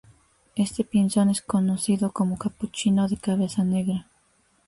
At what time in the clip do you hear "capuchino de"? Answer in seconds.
2.39-3.17